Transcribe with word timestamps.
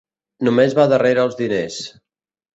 Només 0.47 0.73
va 0.79 0.85
darrere 0.95 1.27
els 1.27 1.39
diners. 1.43 1.79